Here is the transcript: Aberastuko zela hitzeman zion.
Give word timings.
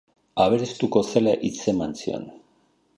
Aberastuko 0.45 1.05
zela 1.11 1.37
hitzeman 1.47 1.97
zion. 2.03 2.29